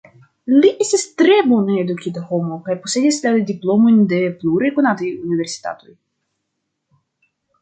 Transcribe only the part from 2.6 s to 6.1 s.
kaj posedis la diplomojn de pluraj konataj universitatoj.